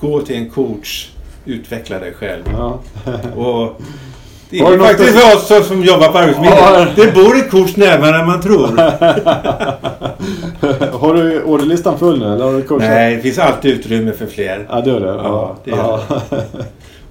[0.00, 1.10] Gå till en coach,
[1.44, 2.42] utveckla dig själv.
[2.52, 2.80] Ja.
[3.36, 3.80] Och
[4.50, 6.64] det är något faktiskt för oss som- som jobbar på Arbetsförmedlingen.
[6.74, 6.86] Ja.
[6.96, 8.66] Det bor en coach närmare än man tror.
[10.98, 12.78] har du orderlistan full nu eller har du?
[12.78, 14.66] Nej, det finns alltid utrymme för fler.
[14.70, 15.06] Ja, det gör det?
[15.06, 16.00] Ja, det gör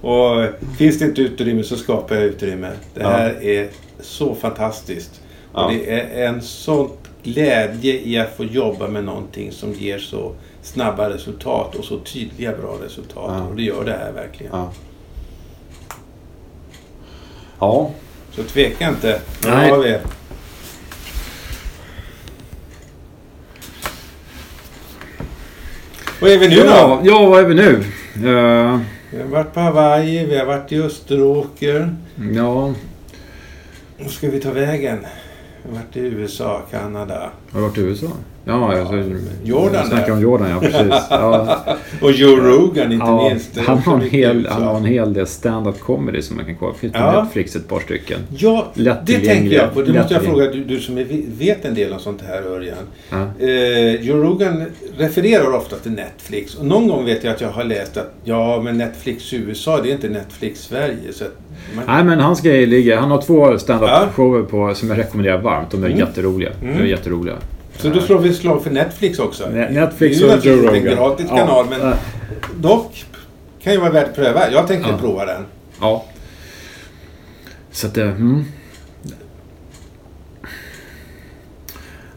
[0.00, 0.46] Och
[0.78, 2.70] finns det inte utrymme så skapar jag utrymme.
[2.94, 3.08] Det Ja.
[3.08, 3.68] här är
[4.00, 5.20] så fantastiskt.
[5.54, 5.64] Ja.
[5.64, 6.90] Och det är en sån
[7.22, 12.52] glädje i att få jobba med någonting som ger så snabba resultat och så tydliga
[12.62, 13.24] bra resultat.
[13.38, 13.42] Ja.
[13.50, 14.52] Och det gör det här verkligen.
[17.60, 17.90] Ja.
[18.32, 19.20] Så tveka inte.
[19.44, 19.70] Nej.
[19.70, 19.98] har vi?
[26.20, 27.10] Var är vi nu ja, då?
[27.10, 27.70] ja, vad är vi nu?
[28.14, 28.78] Eh,
[29.10, 31.96] Vi har varit på Hawaii, vi har varit i Österåker.
[32.34, 32.74] ja,
[33.98, 35.06] Nu ska vi ta vägen.
[35.62, 37.30] Vi har varit i USA, Kanada.
[37.52, 38.06] har du varit i USA?
[38.50, 38.94] Ja, alltså,
[39.44, 40.94] Jordan jag snackar om Jordan, ja precis.
[41.10, 41.58] Ja,
[42.02, 43.58] Och Joe Rogan inte ja, minst.
[43.58, 46.74] Han, har en hel, han har en hel del stand-up comedy som man kan kolla.
[46.74, 47.22] Finns på Ja.
[47.22, 48.18] Netflix ett par stycken.
[48.36, 49.82] Ja, det tänker jag på.
[49.82, 51.06] Det måste jag fråga du, du som är,
[51.38, 52.76] vet en del om sånt här Örjan.
[53.10, 53.46] Ja.
[53.46, 54.64] Eh, Joe Rogan
[54.98, 56.54] refererar ofta till Netflix.
[56.54, 59.88] Och någon gång vet jag att jag har läst att ja, men Netflix USA, det
[59.90, 61.12] är inte Netflix Sverige.
[61.12, 61.24] Så
[61.76, 62.96] man, Nej men hans grej ligger...
[62.96, 65.70] Han har två stand-up shower på, som jag rekommenderar varmt.
[65.70, 65.98] De är Mm.
[65.98, 66.50] jätteroliga.
[66.62, 66.76] Mm.
[66.76, 67.36] De är jätteroliga.
[67.80, 69.44] Så då slår vi ett slag för Netflix också.
[69.46, 70.74] Ne- Netflix det är ju och Joe Rogan.
[70.74, 71.36] en gratis Ja.
[71.36, 71.94] kanal, men Ja.
[72.60, 73.04] dock
[73.62, 74.50] kan ju vara värt att pröva.
[74.50, 74.98] Jag tänkte Ja.
[74.98, 75.42] prova den.
[75.80, 76.04] Ja.
[77.70, 78.02] Så att det...
[78.02, 78.44] Mm.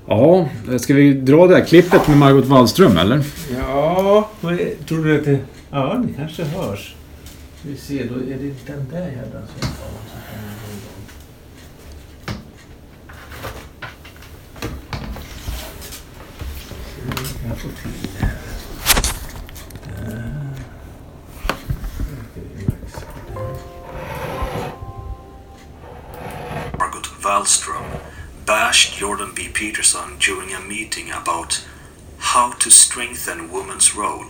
[0.08, 0.50] Ja,
[0.80, 3.22] ska vi dra det här klippet med Margot Wallström eller?
[3.60, 5.40] Ja, vad är, tror du att det...
[5.72, 6.96] Ja, det kanske hörs.
[7.62, 9.70] Vi ser, då är det den där jädra som
[17.64, 17.76] Margot
[27.22, 28.02] Wallström
[28.46, 29.48] bashed Jordan B.
[29.48, 31.64] Peterson during a meeting about
[32.18, 34.26] how to strengthen women's role.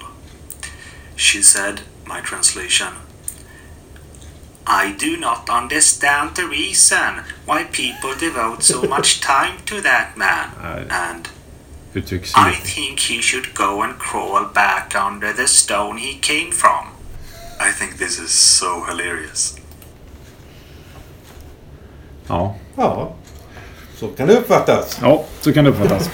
[1.15, 2.93] She said, my translation,
[4.67, 10.52] I do not understand the reason why people devote so much time to that man.
[10.91, 11.30] And
[11.93, 16.88] Uttrycks I think he should go and crawl back under the stone he came from.
[17.60, 19.56] I think this is so hilarious.
[22.27, 22.56] Ja.
[22.77, 23.15] Ja,
[23.95, 24.99] så kan det uppfattas.
[25.01, 26.10] ja, så kan det uppfattas.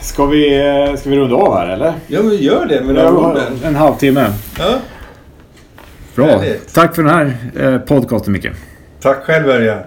[0.00, 0.50] Ska vi,
[0.98, 1.94] ska vi runda av här eller?
[2.06, 3.60] Ja, men gör det med Vi de har orden.
[3.64, 4.32] En halvtimme.
[4.58, 4.78] Ja.
[6.14, 6.26] Bra.
[6.26, 6.74] Härligt.
[6.74, 8.46] Tack för den här eh, podcasten Micke.
[9.00, 9.82] Tack själv Örjan.